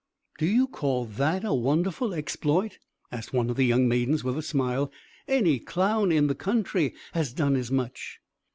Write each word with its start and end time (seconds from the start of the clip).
"Do 0.39 0.47
you 0.47 0.65
call 0.65 1.05
that 1.05 1.43
a 1.45 1.53
wonderful 1.53 2.11
exploit?" 2.11 2.79
asked 3.11 3.33
one 3.33 3.51
of 3.51 3.55
the 3.55 3.65
young 3.67 3.87
maidens, 3.87 4.23
with 4.23 4.35
a 4.35 4.41
smile. 4.41 4.91
"Any 5.27 5.59
clown 5.59 6.11
in 6.11 6.25
the 6.25 6.33
country 6.33 6.95
has 7.13 7.33
done 7.33 7.55
as 7.55 7.69
much!" 7.69 8.19